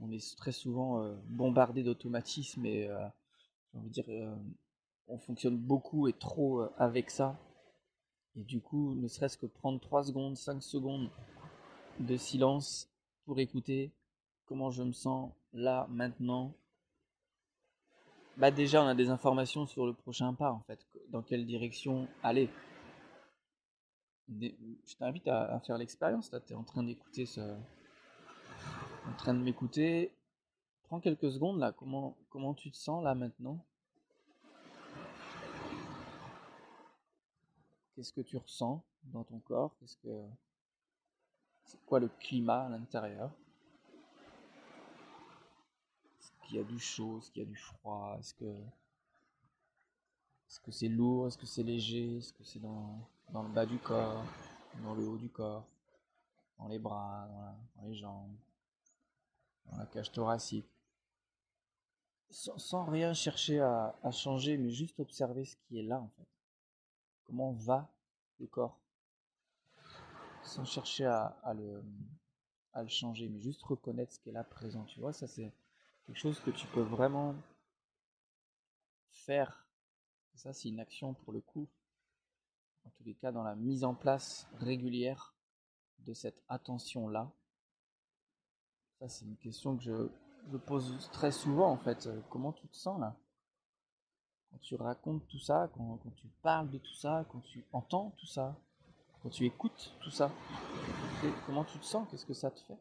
On 0.00 0.10
est 0.10 0.36
très 0.36 0.52
souvent 0.52 1.02
euh, 1.02 1.14
bombardé 1.26 1.82
d'automatismes 1.82 2.64
et 2.64 2.88
euh, 2.88 3.06
dire 3.74 4.06
on 5.10 5.18
fonctionne 5.18 5.58
beaucoup 5.58 6.08
et 6.08 6.12
trop 6.12 6.60
euh, 6.60 6.72
avec 6.78 7.10
ça. 7.10 7.38
Et 8.36 8.44
du 8.44 8.60
coup, 8.60 8.94
ne 8.94 9.08
serait-ce 9.08 9.36
que 9.36 9.46
prendre 9.46 9.80
3 9.80 10.04
secondes, 10.04 10.36
5 10.36 10.62
secondes 10.62 11.10
de 11.98 12.16
silence 12.16 12.88
pour 13.24 13.38
écouter 13.40 13.92
comment 14.46 14.70
je 14.70 14.82
me 14.82 14.92
sens 14.92 15.32
là, 15.52 15.86
maintenant. 15.90 16.54
Bah 18.36 18.50
déjà, 18.50 18.82
on 18.82 18.86
a 18.86 18.94
des 18.94 19.10
informations 19.10 19.66
sur 19.66 19.84
le 19.84 19.92
prochain 19.92 20.32
pas, 20.32 20.52
en 20.52 20.60
fait, 20.60 20.78
dans 21.10 21.22
quelle 21.22 21.44
direction 21.44 22.08
aller. 22.22 22.48
Je 24.28 24.96
t'invite 24.96 25.26
à, 25.26 25.60
faire 25.66 25.76
l'expérience, 25.76 26.30
là, 26.30 26.40
tu 26.40 26.52
es 26.52 26.56
en 26.56 26.62
train 26.62 26.84
d'écouter 26.84 27.26
ce... 27.26 27.40
En 29.08 29.12
train 29.16 29.34
de 29.34 29.40
m'écouter. 29.40 30.12
Prends 30.84 31.00
quelques 31.00 31.30
secondes, 31.30 31.58
là, 31.58 31.72
comment, 31.72 32.16
comment 32.30 32.54
tu 32.54 32.70
te 32.70 32.76
sens, 32.76 33.02
là, 33.02 33.14
maintenant? 33.14 33.64
Qu'est-ce 37.94 38.12
que 38.12 38.20
tu 38.20 38.36
ressens 38.36 38.82
dans 39.04 39.24
ton 39.24 39.38
corps? 39.40 39.74
Qu'est-ce 39.78 39.96
que 39.98 40.24
C'est 41.64 41.84
quoi 41.86 42.00
le 42.00 42.08
climat 42.08 42.66
à 42.66 42.68
l'intérieur? 42.68 43.30
Est-ce 46.18 46.32
qu'il 46.42 46.56
y 46.56 46.60
a 46.60 46.64
du 46.64 46.78
chaud? 46.78 47.18
Est-ce 47.18 47.30
qu'il 47.30 47.42
y 47.42 47.46
a 47.46 47.48
du 47.48 47.56
froid? 47.56 48.16
Est-ce 48.18 48.34
que 48.34 48.56
est-ce 50.50 50.58
que 50.58 50.72
c'est 50.72 50.88
lourd? 50.88 51.28
Est-ce 51.28 51.38
que 51.38 51.46
c'est 51.46 51.62
léger? 51.62 52.16
Est-ce 52.16 52.32
que 52.32 52.42
c'est 52.42 52.58
dans, 52.58 52.98
dans, 53.32 53.44
le 53.44 53.50
bas 53.50 53.64
du 53.64 53.78
corps? 53.78 54.24
Dans 54.82 54.94
le 54.94 55.06
haut 55.06 55.16
du 55.16 55.28
corps? 55.28 55.64
Dans 56.58 56.66
les 56.66 56.80
bras? 56.80 57.28
Dans, 57.76 57.86
les 57.86 57.94
jambes? 57.94 58.34
Dans 59.66 59.76
la 59.76 59.86
cage 59.86 60.12
thoracique 60.12 60.68
sans, 62.30 62.84
rien 62.84 63.12
chercher 63.12 63.60
à, 63.60 63.92
changer, 64.12 64.56
mais 64.56 64.70
juste 64.70 65.00
observer 65.00 65.44
ce 65.44 65.56
qui 65.56 65.80
est 65.80 65.82
là 65.82 66.00
en 66.00 66.08
fait. 66.10 66.28
Comment 67.24 67.52
va 67.52 67.92
le 68.38 68.46
corps 68.46 68.78
Sans 70.44 70.64
chercher 70.64 71.06
à, 71.06 71.38
à, 71.42 71.54
le, 71.54 71.82
à 72.72 72.82
le 72.82 72.88
changer, 72.88 73.28
mais 73.28 73.40
juste 73.40 73.62
reconnaître 73.62 74.12
ce 74.12 74.20
qui 74.20 74.28
est 74.28 74.32
là 74.32 74.44
présent. 74.44 74.84
Tu 74.84 75.00
vois, 75.00 75.12
ça 75.12 75.26
c'est 75.26 75.52
quelque 76.06 76.18
chose 76.18 76.38
que 76.38 76.50
tu 76.50 76.68
peux 76.68 76.82
vraiment 76.82 77.34
faire 79.10 79.66
ça, 80.40 80.54
c'est 80.54 80.70
une 80.70 80.80
action 80.80 81.12
pour 81.12 81.34
le 81.34 81.42
coup, 81.42 81.68
en 82.84 82.90
tous 82.90 83.04
les 83.04 83.14
cas, 83.14 83.30
dans 83.30 83.42
la 83.42 83.54
mise 83.56 83.84
en 83.84 83.94
place 83.94 84.48
régulière 84.58 85.34
de 85.98 86.14
cette 86.14 86.42
attention-là. 86.48 87.30
Ça, 89.00 89.08
c'est 89.08 89.24
une 89.24 89.36
question 89.36 89.78
que 89.78 89.82
je, 89.82 90.56
pose 90.58 91.08
très 91.10 91.32
souvent, 91.32 91.70
en 91.70 91.78
fait. 91.78 92.06
Comment 92.28 92.52
tu 92.52 92.68
te 92.68 92.76
sens 92.76 93.00
là? 93.00 93.16
Quand 94.50 94.58
tu 94.58 94.74
racontes 94.74 95.26
tout 95.26 95.38
ça, 95.38 95.70
quand, 95.74 95.98
tu 96.16 96.28
parles 96.42 96.70
de 96.70 96.76
tout 96.76 96.94
ça, 96.94 97.24
quand 97.30 97.40
tu 97.40 97.64
entends 97.72 98.10
tout 98.18 98.26
ça, 98.26 98.54
quand 99.22 99.30
tu 99.30 99.46
écoutes 99.46 99.94
tout 100.00 100.10
ça, 100.10 100.30
comment 101.46 101.64
tu 101.64 101.78
te 101.78 101.84
sens? 101.84 102.06
Qu'est-ce 102.10 102.26
que 102.26 102.34
ça 102.34 102.50
te 102.50 102.60
fait? 102.60 102.76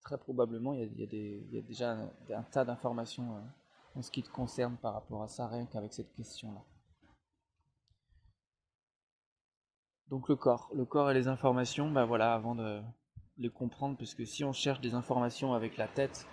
Très 0.00 0.16
probablement, 0.16 0.72
il 0.72 0.98
y 0.98 1.58
a, 1.58 1.60
déjà 1.60 1.92
un, 2.30 2.42
tas 2.44 2.64
d'informations. 2.64 3.36
Euh, 3.36 3.40
en 3.96 4.02
ce 4.02 4.10
qui 4.10 4.22
te 4.22 4.30
concerne 4.30 4.76
par 4.76 4.94
rapport 4.94 5.22
à 5.22 5.28
ça, 5.28 5.48
rien 5.48 5.66
qu'avec 5.66 5.92
cette 5.92 6.14
question-là. 6.14 6.62
Donc 10.08 10.28
le 10.28 10.36
corps, 10.36 10.70
le 10.74 10.84
corps 10.84 11.10
et 11.10 11.14
les 11.14 11.28
informations, 11.28 11.90
ben 11.90 12.04
voilà, 12.04 12.32
avant 12.34 12.54
de 12.54 12.80
les 13.40 13.48
comprendre, 13.48 13.96
parce 13.96 14.14
que 14.14 14.24
si 14.24 14.44
on 14.44 14.52
cherche 14.52 14.80
des 14.80 14.94
informations 14.94 15.54
avec 15.54 15.76
la 15.76 15.88
tête, 15.88 16.28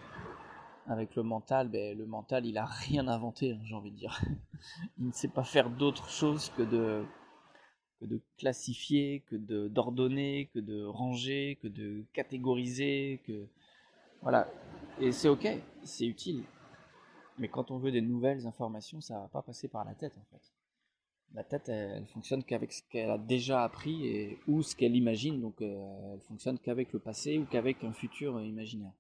avec 0.88 1.16
le 1.16 1.24
mental, 1.24 1.70
ben, 1.70 1.98
le 1.98 2.06
mental 2.06 2.46
il 2.46 2.58
a 2.58 2.66
rien 2.66 3.08
inventé, 3.08 3.54
hein, 3.54 3.60
j'ai 3.64 3.76
envie 3.76 3.92
de 3.92 3.98
dire. 3.98 4.22
il 5.00 5.08
ne 5.08 5.12
sait 5.12 5.28
pas 5.28 5.44
faire 5.44 5.70
d'autre 5.70 6.10
chose 6.10 6.52
que 6.56 6.62
de, 6.62 7.06
que 8.00 8.06
de 8.06 8.22
classifier, 8.38 9.24
que 9.28 9.36
de 9.36 9.68
d'ordonner, 9.68 10.50
que 10.54 10.60
de 10.60 10.84
ranger, 10.84 11.58
que 11.62 11.68
de 11.68 12.06
catégoriser, 12.14 13.22
que 13.26 13.48
voilà. 14.22 14.48
Et 15.00 15.12
c'est 15.12 15.30
ok, 15.30 15.48
c'est 15.84 16.06
utile. 16.06 16.44
Mais 17.38 17.48
quand 17.48 17.72
on 17.72 17.78
veut 17.78 17.92
des 17.92 18.02
nouvelles 18.02 18.48
informations, 18.48 19.00
ça 19.02 19.20
va 19.20 19.28
pas 19.28 19.42
passer 19.42 19.68
par 19.68 19.86
la 19.86 19.94
tête 19.94 20.18
en 20.18 20.26
fait. 20.32 20.57
La 21.34 21.44
tête, 21.44 21.70
elle, 21.70 22.06
fonctionne 22.08 22.44
qu'avec 22.44 22.72
ce 22.72 22.82
qu'elle 22.90 23.12
a 23.12 23.18
déjà 23.18 23.64
appris 23.64 24.06
et 24.08 24.40
ou 24.48 24.64
ce 24.64 24.76
qu'elle 24.76 24.96
imagine, 24.96 25.42
donc 25.42 25.62
euh, 25.62 26.14
elle 26.14 26.22
fonctionne 26.22 26.58
qu'avec 26.58 26.94
le 26.94 27.00
passé 27.00 27.38
ou 27.38 27.46
qu'avec 27.46 27.84
un 27.84 27.94
futur 27.94 28.42
imaginaire. 28.42 28.94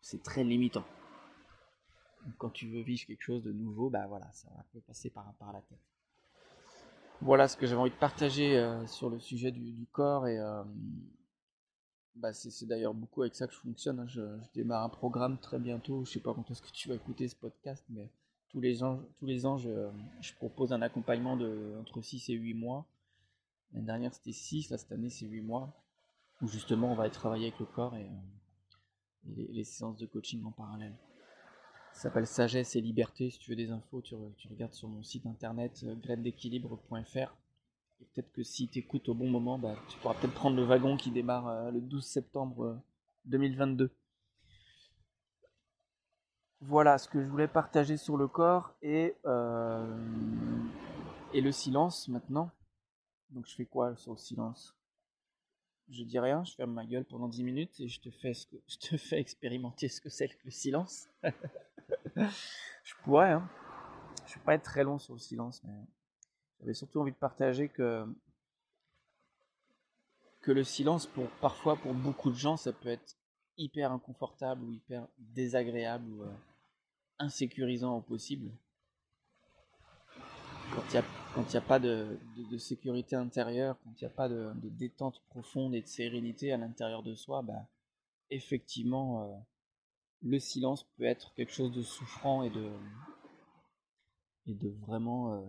c'est 0.00 0.22
très 0.22 0.44
limitant. 0.44 0.84
quand 2.38 2.50
tu 2.50 2.68
veux 2.68 2.82
vivre 2.82 3.06
quelque 3.06 3.22
chose 3.22 3.42
de 3.44 3.52
nouveau, 3.52 3.88
bah 3.88 4.06
voilà, 4.08 4.30
ça 4.32 4.48
va 4.54 4.80
passer 4.86 5.10
par, 5.10 5.32
la 5.52 5.60
tête. 5.62 5.78
Voilà 7.22 7.48
ce 7.48 7.56
que 7.56 7.66
j'avais 7.66 7.80
envie 7.80 7.90
de 7.90 7.96
partager 7.96 8.58
euh, 8.58 8.86
sur 8.86 9.10
le 9.10 9.20
sujet 9.20 9.52
du, 9.52 9.86
corps 9.92 10.26
et 10.26 10.38
euh, 10.38 10.64
bah, 12.16 12.32
c'est 12.32 12.66
d'ailleurs 12.66 12.94
beaucoup 12.94 13.22
avec 13.22 13.34
ça 13.34 13.46
que 13.46 13.54
je 13.54 13.58
fonctionne. 13.58 14.00
Hein. 14.00 14.06
Je, 14.06 14.20
démarre 14.54 14.84
un 14.84 14.88
programme 14.88 15.38
très 15.38 15.58
bientôt. 15.58 16.04
Je 16.04 16.12
sais 16.12 16.20
pas 16.20 16.34
quand 16.34 16.50
est-ce 16.50 16.62
que 16.62 16.70
tu 16.70 16.88
vas 16.88 16.94
écouter 16.94 17.28
ce 17.28 17.36
podcast, 17.36 17.84
mais 17.88 18.10
tous 18.50 18.60
les 18.60 18.82
ans, 18.82 19.00
tous 19.18 19.26
les 19.26 19.40
je, 19.40 20.34
propose 20.36 20.72
un 20.72 20.82
accompagnement 20.82 21.36
de 21.36 21.76
entre 21.80 22.02
6 22.02 22.30
et 22.30 22.34
8 22.34 22.54
mois. 22.54 22.86
L'année 23.72 23.86
dernière 23.86 24.14
c'était 24.14 24.32
6, 24.32 24.70
là 24.70 24.78
cette 24.78 24.92
année 24.92 25.10
c'est 25.10 25.26
8 25.26 25.40
mois. 25.40 25.72
Où 26.42 26.48
justement 26.48 26.92
on 26.92 26.94
va 26.94 27.08
travailler 27.10 27.48
avec 27.48 27.60
le 27.60 27.66
corps 27.66 27.96
et, 27.96 28.06
euh, 28.06 29.44
les, 29.50 29.64
séances 29.64 29.98
de 29.98 30.06
coaching 30.06 30.42
en 30.44 30.52
parallèle. 30.52 30.94
Ça 31.92 32.02
s'appelle 32.02 32.26
Sagesse 32.26 32.76
et 32.76 32.80
Liberté. 32.80 33.30
Si 33.30 33.38
tu 33.38 33.50
veux 33.50 33.56
des 33.56 33.70
infos, 33.70 34.00
tu, 34.00 34.14
regardes 34.48 34.72
sur 34.72 34.88
mon 34.88 35.02
site 35.02 35.26
internet 35.26 35.84
euh, 35.84 36.16
d'équilibre.fr 36.16 37.36
peut-être 38.14 38.32
que 38.32 38.42
si 38.42 38.68
tu 38.68 38.78
écoutes 38.78 39.08
au 39.08 39.14
bon 39.14 39.28
moment, 39.28 39.58
bah, 39.58 39.74
tu 39.88 39.98
pourras 39.98 40.14
peut-être 40.14 40.34
prendre 40.34 40.56
le 40.56 40.64
wagon 40.64 40.96
qui 40.96 41.10
démarre 41.10 41.48
euh, 41.48 41.70
le 41.70 41.80
12 41.80 42.04
septembre 42.04 42.80
2022. 43.26 43.90
Voilà 46.62 46.98
ce 46.98 47.08
que 47.08 47.22
je 47.22 47.28
voulais 47.28 47.48
partager 47.48 47.96
sur 47.96 48.18
le 48.18 48.28
corps 48.28 48.74
et, 48.82 49.16
euh, 49.24 49.96
et 51.32 51.40
le 51.40 51.52
silence 51.52 52.06
maintenant. 52.08 52.50
Donc 53.30 53.46
je 53.46 53.54
fais 53.54 53.64
quoi 53.64 53.96
sur 53.96 54.12
le 54.12 54.18
silence? 54.18 54.76
Je 55.88 56.04
dis 56.04 56.18
rien, 56.18 56.44
je 56.44 56.54
ferme 56.54 56.72
ma 56.72 56.84
gueule 56.84 57.04
pendant 57.04 57.28
10 57.28 57.44
minutes 57.44 57.80
et 57.80 57.88
je 57.88 58.00
te 58.00 58.10
fais, 58.10 58.34
ce 58.34 58.46
que, 58.46 58.56
je 58.68 58.76
te 58.76 58.96
fais 58.96 59.18
expérimenter 59.18 59.88
ce 59.88 60.00
que 60.00 60.10
c'est 60.10 60.28
que 60.28 60.44
le 60.44 60.50
silence. 60.50 61.08
je 62.16 62.94
pourrais, 63.02 63.32
hein. 63.32 63.48
Je 64.26 64.34
vais 64.34 64.44
pas 64.44 64.54
être 64.54 64.62
très 64.62 64.84
long 64.84 64.98
sur 64.98 65.14
le 65.14 65.18
silence, 65.18 65.62
mais 65.64 65.74
j'avais 66.60 66.74
surtout 66.74 67.00
envie 67.00 67.10
de 67.10 67.16
partager 67.16 67.68
que, 67.68 68.06
que 70.42 70.52
le 70.52 70.62
silence, 70.62 71.06
pour, 71.06 71.28
parfois 71.40 71.76
pour 71.76 71.94
beaucoup 71.94 72.30
de 72.30 72.36
gens, 72.36 72.56
ça 72.56 72.72
peut 72.72 72.90
être 72.90 73.16
hyper 73.60 73.92
inconfortable 73.92 74.64
ou 74.64 74.72
hyper 74.72 75.06
désagréable 75.18 76.10
ou 76.12 76.22
euh, 76.22 76.32
insécurisant 77.18 77.98
au 77.98 78.00
possible. 78.00 78.50
Quand 80.74 80.82
il 80.92 81.50
n'y 81.50 81.56
a, 81.56 81.60
pas 81.60 81.78
de, 81.78 82.16
sécurité 82.58 83.16
intérieure, 83.16 83.76
quand 83.84 83.90
il 84.00 84.04
n'y 84.04 84.10
a 84.10 84.14
pas 84.14 84.28
de, 84.28 84.52
détente 84.62 85.20
profonde 85.28 85.74
et 85.74 85.82
de 85.82 85.86
sérénité 85.86 86.52
à 86.52 86.56
l'intérieur 86.56 87.02
de 87.02 87.14
soi, 87.14 87.42
bah, 87.42 87.66
effectivement, 88.30 89.22
euh, 89.22 89.36
le 90.22 90.38
silence 90.38 90.84
peut 90.96 91.04
être 91.04 91.34
quelque 91.34 91.52
chose 91.52 91.72
de 91.72 91.82
souffrant 91.82 92.44
et 92.44 92.50
de, 92.50 92.70
et 94.46 94.54
de 94.54 94.68
vraiment 94.86 95.34
euh, 95.34 95.40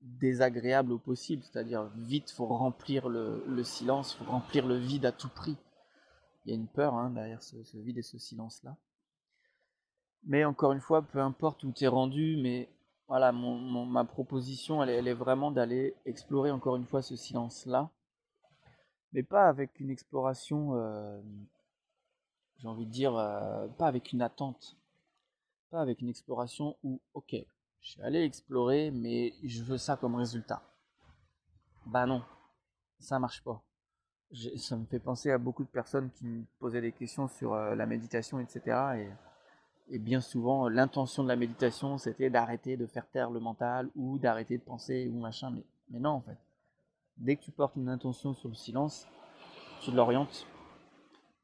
désagréable 0.00 0.92
au 0.92 0.98
possible, 0.98 1.44
c'est-à-dire 1.44 1.84
vite, 1.96 2.30
faut 2.32 2.46
remplir 2.46 3.08
le, 3.08 3.44
le 3.46 3.62
silence, 3.62 4.14
faut 4.14 4.24
remplir 4.24 4.66
le 4.66 4.76
vide 4.76 5.06
à 5.06 5.12
tout 5.12 5.28
prix. 5.28 5.56
Il 6.46 6.50
y 6.50 6.52
a 6.52 6.54
une 6.54 6.68
peur 6.68 6.94
hein, 6.94 7.10
derrière 7.10 7.42
ce, 7.42 7.56
vide 7.76 7.98
et 7.98 8.02
ce 8.02 8.18
silence-là. 8.18 8.76
Mais 10.22 10.44
encore 10.44 10.72
une 10.72 10.80
fois, 10.80 11.02
peu 11.02 11.18
importe 11.20 11.64
où 11.64 11.72
tu 11.72 11.84
es 11.84 11.88
rendu, 11.88 12.36
mais 12.40 12.68
voilà, 13.08 13.32
ma 13.32 14.04
proposition, 14.04 14.80
elle, 14.82 14.90
elle 14.90 15.08
est 15.08 15.14
vraiment 15.14 15.50
d'aller 15.50 15.96
explorer 16.04 16.52
encore 16.52 16.76
une 16.76 16.86
fois 16.86 17.02
ce 17.02 17.16
silence-là, 17.16 17.90
mais 19.12 19.24
pas 19.24 19.48
avec 19.48 19.80
une 19.80 19.90
exploration, 19.90 20.76
euh, 20.76 21.20
j'ai 22.58 22.68
envie 22.68 22.86
de 22.86 22.92
dire, 22.92 23.16
euh, 23.16 23.66
pas 23.66 23.88
avec 23.88 24.12
une 24.12 24.22
attente, 24.22 24.76
pas 25.70 25.80
avec 25.80 26.00
une 26.00 26.08
exploration 26.08 26.76
où, 26.84 27.00
ok, 27.14 27.34
je 27.80 27.90
suis 27.90 28.02
allé 28.02 28.22
explorer, 28.22 28.92
mais 28.92 29.34
je 29.42 29.64
veux 29.64 29.78
ça 29.78 29.96
comme 29.96 30.14
résultat. 30.14 30.62
Bah 31.86 32.06
non, 32.06 32.22
ça 33.00 33.18
marche 33.18 33.42
pas. 33.42 33.62
Ça 34.58 34.76
me 34.76 34.84
fait 34.86 34.98
penser 34.98 35.30
à 35.30 35.38
beaucoup 35.38 35.62
de 35.62 35.68
personnes 35.68 36.10
qui 36.10 36.24
me 36.24 36.44
posaient 36.58 36.80
des 36.80 36.92
questions 36.92 37.28
sur 37.28 37.54
euh, 37.54 37.74
la 37.74 37.86
méditation, 37.86 38.40
etc. 38.40 39.08
Et, 39.88 39.98
bien 39.98 40.20
souvent, 40.20 40.68
l'intention 40.68 41.22
de 41.22 41.28
la 41.28 41.36
méditation, 41.36 41.96
c'était 41.96 42.28
d'arrêter 42.28 42.76
de 42.76 42.86
faire 42.86 43.08
taire 43.08 43.30
le 43.30 43.38
mental 43.38 43.88
ou 43.94 44.18
d'arrêter 44.18 44.58
de 44.58 44.62
penser 44.62 45.08
ou 45.12 45.18
machin. 45.20 45.52
Mais, 45.90 46.00
non, 46.00 46.10
en 46.10 46.20
fait. 46.20 46.38
Dès 47.16 47.36
que 47.36 47.42
tu 47.42 47.50
portes 47.50 47.76
une 47.76 47.88
intention 47.88 48.34
sur 48.34 48.48
le 48.48 48.54
silence, 48.54 49.06
tu 49.80 49.92
l'orientes. 49.92 50.46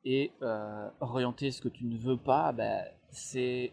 Et 0.04 0.32
euh, 0.42 0.90
orienter 1.00 1.50
ce 1.52 1.62
que 1.62 1.68
tu 1.68 1.84
ne 1.84 1.96
veux 1.96 2.16
pas, 2.16 2.52
bah, 2.52 2.82
c'est 3.10 3.72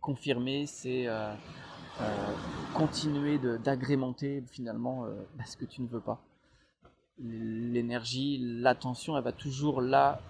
confirmer, 0.00 0.66
c'est 0.66 1.06
euh, 1.08 1.34
euh, 2.00 2.04
continuer 2.74 3.38
d'agrémenter 3.38 4.42
finalement 4.50 5.06
euh, 5.06 5.14
bah, 5.36 5.44
ce 5.46 5.56
que 5.56 5.64
tu 5.64 5.80
ne 5.80 5.86
veux 5.86 6.00
pas. 6.00 6.20
L'énergie, 7.18 8.38
l'attention, 8.40 9.16
elle 9.16 9.24
va 9.24 9.32
toujours 9.32 9.80
là 9.80 10.20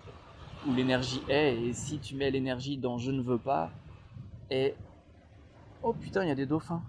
où 0.67 0.75
l'énergie 0.75 1.23
est. 1.29 1.57
Et 1.57 1.73
si 1.73 1.99
tu 1.99 2.15
mets 2.15 2.31
l'énergie 2.31 2.77
dans 2.77 2.99
je 2.99 3.11
ne 3.11 3.23
veux 3.23 3.39
pas, 3.39 3.71
et 4.51 4.75
oh 5.83 5.95
putain, 5.95 6.25
il 6.25 6.29
y 6.29 6.33
a 6.33 6.35
des 6.35 6.47
dauphins. 6.47 6.83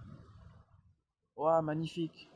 Waouh, 1.35 1.61
magnifique. 1.61 2.29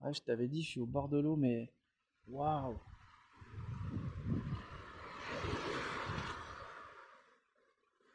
Ouais, 0.00 0.14
je 0.14 0.22
t'avais 0.22 0.48
dit, 0.48 0.62
je 0.62 0.68
suis 0.70 0.80
au 0.80 0.86
bord 0.86 1.08
de 1.08 1.18
l'eau, 1.18 1.36
mais 1.36 1.70
waouh. 2.28 2.78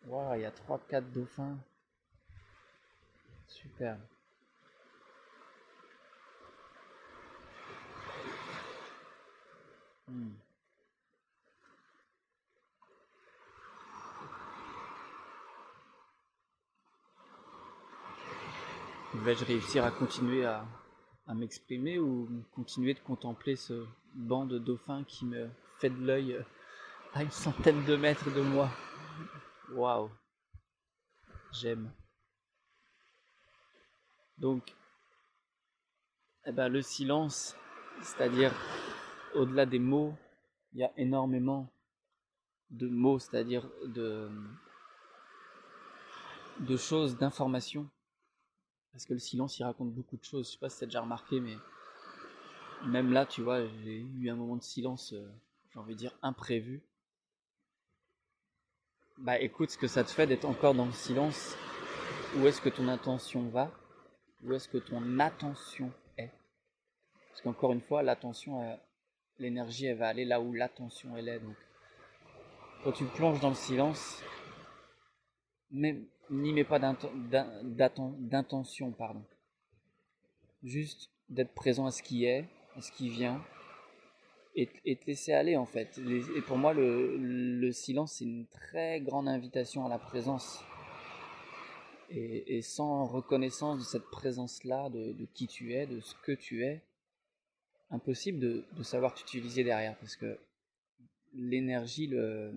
Waouh, 0.07 0.35
il 0.35 0.41
y 0.41 0.45
a 0.45 0.51
3-4 0.51 1.11
dauphins. 1.11 1.57
Super. 3.47 3.97
Hmm. 10.07 10.29
Vais-je 19.15 19.45
réussir 19.45 19.83
à 19.83 19.91
continuer 19.91 20.45
à, 20.45 20.65
m'exprimer 21.33 21.97
ou 21.97 22.29
continuer 22.53 22.93
de 22.93 22.99
contempler 22.99 23.55
ce 23.55 23.85
banc 24.13 24.45
de 24.45 24.59
dauphins 24.59 25.03
qui 25.05 25.25
me 25.25 25.49
fait 25.79 25.89
de 25.89 26.05
l'œil 26.05 26.37
à 27.13 27.23
une 27.23 27.31
centaine 27.31 27.83
de 27.85 27.95
mètres 27.95 28.31
de 28.31 28.41
moi? 28.41 28.69
Waouh 29.71 30.11
J'aime. 31.51 31.89
Donc, 34.37 34.75
eh 36.45 36.51
ben, 36.51 36.67
le 36.67 36.81
silence, 36.81 37.55
c'est-à-dire 38.01 38.53
au-delà 39.35 39.65
des 39.65 39.79
mots, 39.79 40.13
il 40.73 40.79
y 40.79 40.83
a 40.83 40.91
énormément 40.97 41.69
de 42.71 42.87
mots, 42.87 43.19
c'est-à-dire 43.19 43.67
de, 43.85 44.29
choses, 46.77 47.17
d'informations. 47.17 47.87
Parce 48.91 49.05
que 49.05 49.13
le 49.13 49.19
silence, 49.19 49.59
il 49.59 49.63
raconte 49.63 49.93
beaucoup 49.93 50.17
de 50.17 50.23
choses. 50.23 50.47
Je 50.47 50.53
sais 50.53 50.59
pas 50.59 50.69
si 50.69 50.79
tu 50.79 50.83
as 50.85 50.87
déjà 50.87 51.01
remarqué, 51.01 51.39
mais 51.39 51.57
même 52.85 53.11
là, 53.11 53.25
tu 53.25 53.41
vois, 53.41 53.65
j'ai 53.83 53.99
eu 53.99 54.29
un 54.29 54.35
moment 54.35 54.55
de 54.55 54.63
silence, 54.63 55.13
euh, 55.13 55.27
j'ai 55.71 55.79
envie 55.79 55.93
de 55.93 55.99
dire 55.99 56.15
imprévu. 56.21 56.81
Bah 59.17 59.39
écoute, 59.39 59.69
ce 59.69 59.77
que 59.77 59.87
ça 59.87 60.03
te 60.03 60.11
fait 60.11 60.27
d'être 60.27 60.45
encore 60.45 60.73
dans 60.73 60.85
le 60.85 60.91
silence, 60.91 61.55
où 62.37 62.45
est-ce 62.47 62.59
que 62.59 62.69
ton 62.69 62.89
intention 62.89 63.47
va? 63.49 63.71
Où 64.43 64.53
est-ce 64.53 64.67
que 64.67 64.77
ton 64.77 65.19
attention 65.19 65.91
est? 66.17 66.31
Parce 67.29 67.41
qu'encore 67.41 67.71
une 67.71 67.81
fois, 67.81 68.03
l'attention, 68.03 68.77
l'énergie, 69.39 69.85
elle 69.85 69.97
va 69.97 70.07
aller 70.07 70.25
là 70.25 70.41
où 70.41 70.53
l'attention 70.53 71.15
elle 71.17 71.29
est. 71.29 71.39
Donc, 71.39 71.55
quand 72.83 72.91
tu 72.91 73.05
plonges 73.05 73.39
dans 73.39 73.49
le 73.49 73.55
silence, 73.55 74.21
n'y 75.71 76.07
mets 76.29 76.63
pas 76.63 76.79
d'intention, 76.79 78.91
pardon. 78.91 79.23
Juste 80.63 81.09
d'être 81.29 81.53
présent 81.53 81.85
à 81.85 81.91
ce 81.91 82.03
qui 82.03 82.25
est, 82.25 82.45
à 82.75 82.81
ce 82.81 82.91
qui 82.91 83.09
vient, 83.09 83.41
et, 84.55 84.67
te 84.67 85.05
laisser 85.05 85.33
aller 85.33 85.57
en 85.57 85.65
fait. 85.65 85.99
Et 86.35 86.41
pour 86.41 86.57
moi, 86.57 86.73
le, 86.73 87.71
silence, 87.71 88.13
c'est 88.13 88.25
une 88.25 88.47
très 88.47 89.01
grande 89.01 89.27
invitation 89.27 89.85
à 89.85 89.89
la 89.89 89.99
présence. 89.99 90.63
Et, 92.09 92.61
sans 92.61 93.05
reconnaissance 93.05 93.79
de 93.79 93.83
cette 93.83 94.09
présence-là, 94.09 94.89
de, 94.89 95.27
qui 95.33 95.47
tu 95.47 95.73
es, 95.73 95.87
de 95.87 95.99
ce 95.99 96.15
que 96.23 96.31
tu 96.31 96.63
es, 96.63 96.81
impossible 97.91 98.39
de, 98.39 98.83
savoir 98.83 99.13
t'utiliser 99.13 99.63
derrière. 99.63 99.97
Parce 99.97 100.15
que 100.15 100.37
l'énergie, 101.33 102.07
le, 102.07 102.53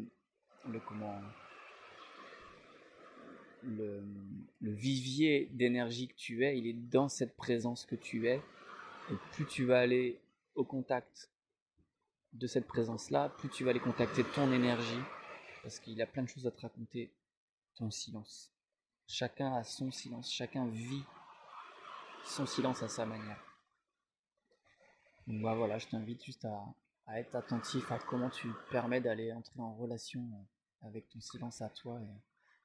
vivier 4.60 5.48
d'énergie 5.52 6.08
que 6.08 6.14
tu 6.14 6.44
es, 6.44 6.58
il 6.58 6.66
est 6.66 6.72
dans 6.72 7.08
cette 7.08 7.36
présence 7.36 7.84
que 7.84 7.96
tu 7.96 8.28
es. 8.28 8.40
Et 9.10 9.14
plus 9.32 9.46
tu 9.46 9.64
vas 9.64 9.80
aller 9.80 10.20
au 10.54 10.64
contact 10.64 11.30
de 12.34 12.46
cette 12.46 12.66
présence-là, 12.66 13.30
plus 13.38 13.48
tu 13.48 13.64
vas 13.64 13.70
aller 13.70 13.80
contacter 13.80 14.22
ton 14.34 14.52
énergie, 14.52 15.00
parce 15.62 15.78
qu'il 15.78 15.94
y 15.94 16.02
a 16.02 16.06
plein 16.06 16.22
de 16.22 16.28
choses 16.28 16.46
à 16.46 16.50
te 16.50 16.60
raconter, 16.60 17.10
ton 17.74 17.90
silence. 17.90 18.52
Chacun 19.06 19.54
a 19.54 19.64
son 19.64 19.90
silence, 19.90 20.30
chacun 20.30 20.66
vit 20.66 21.04
son 22.24 22.44
silence 22.44 22.82
à 22.82 22.88
sa 22.88 23.06
manière. 23.06 23.47
Donc 25.28 25.42
bah 25.42 25.54
voilà, 25.54 25.76
je 25.76 25.86
t'invite 25.86 26.24
juste 26.24 26.46
à, 26.46 26.64
à, 27.06 27.20
être 27.20 27.36
attentif 27.36 27.92
à 27.92 27.98
comment 27.98 28.30
tu 28.30 28.48
permets 28.70 29.02
d'aller 29.02 29.30
entrer 29.30 29.60
en 29.60 29.74
relation 29.74 30.22
avec 30.80 31.06
ton 31.10 31.20
silence 31.20 31.60
à 31.60 31.68
toi 31.68 32.00
et 32.00 32.08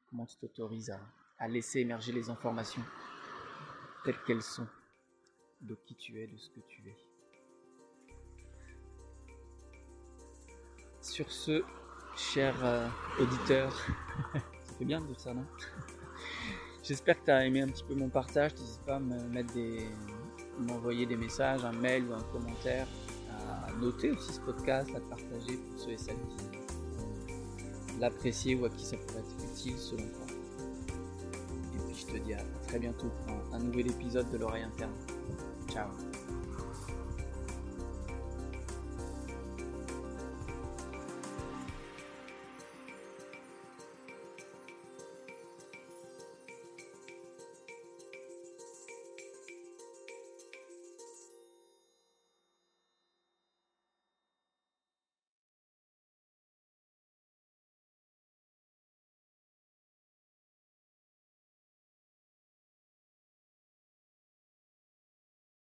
comment 0.10 0.26
tu 0.26 0.38
t'autorises 0.38 0.90
à, 1.40 1.48
laisser 1.50 1.82
émerger 1.82 2.14
les 2.14 2.30
informations 2.30 2.82
telles 4.06 4.18
qu'elles 4.26 4.42
sont 4.42 4.68
de 5.60 5.76
qui 5.76 5.94
tu 5.96 6.22
es, 6.22 6.28
de 6.28 6.38
ce 6.38 6.50
que 6.52 6.62
tu 6.62 6.88
es. 6.88 6.98
Sur 11.02 11.30
ce, 11.30 11.66
cher 12.16 12.56
euh, 12.64 12.88
auditeur, 13.20 13.76
bien 14.80 15.02
de 15.02 15.08
dire 15.08 15.20
ça, 15.20 15.34
non? 15.34 15.46
J'espère 16.84 17.20
que 17.20 17.26
tu 17.26 17.32
as 17.32 17.46
aimé 17.46 17.62
un 17.62 17.68
petit 17.68 17.84
peu 17.84 17.94
mon 17.94 18.10
partage. 18.10 18.54
N'hésite 18.56 18.86
pas 18.86 18.96
à 18.96 19.00
me 19.00 19.22
mettre 19.28 19.54
des, 19.54 19.86
m'envoyer 20.60 21.06
des 21.06 21.16
messages, 21.16 21.64
un 21.66 21.72
mail 21.74 22.06
ou 22.10 22.14
un 22.14 22.22
commentaire, 22.32 22.88
à 23.30 23.72
noter 23.80 24.12
aussi 24.12 24.34
ce 24.34 24.40
podcast, 24.40 24.90
à 24.96 25.00
partager 25.00 25.58
pour 25.58 25.80
ceux 25.80 25.92
et 25.92 25.98
celles 25.98 26.16
qui 26.16 28.00
l'apprécier 28.00 28.56
ou 28.56 28.66
à 28.66 28.70
qui 28.70 28.86
ça 28.86 28.98
pourrait 28.98 29.20
être 29.20 29.52
utile 29.52 29.78
selon 29.78 30.04
toi. 30.04 30.36
Et 31.76 31.80
puis 31.88 32.06
je 32.08 32.14
te 32.14 32.18
dis 32.18 32.34
à 32.34 32.44
très 32.68 32.80
bientôt 32.80 33.12
pour 33.26 33.56
un 33.56 33.60
nouvel 33.60 33.88
épisode 33.88 34.30
de 34.32 34.38
l'oreille 34.38 34.64
interne. 34.64 34.94
Ciao 35.70 36.13